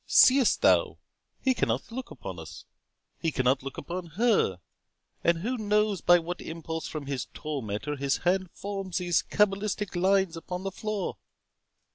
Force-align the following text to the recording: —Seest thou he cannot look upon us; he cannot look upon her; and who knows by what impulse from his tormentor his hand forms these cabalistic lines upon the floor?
—Seest 0.07 0.63
thou 0.63 0.97
he 1.43 1.53
cannot 1.53 1.91
look 1.91 2.09
upon 2.09 2.39
us; 2.39 2.65
he 3.19 3.31
cannot 3.31 3.61
look 3.61 3.77
upon 3.77 4.07
her; 4.17 4.59
and 5.23 5.37
who 5.37 5.59
knows 5.59 6.01
by 6.01 6.17
what 6.17 6.41
impulse 6.41 6.87
from 6.87 7.05
his 7.05 7.27
tormentor 7.35 7.97
his 7.97 8.17
hand 8.25 8.49
forms 8.49 8.97
these 8.97 9.21
cabalistic 9.21 9.95
lines 9.95 10.35
upon 10.35 10.63
the 10.63 10.71
floor? 10.71 11.17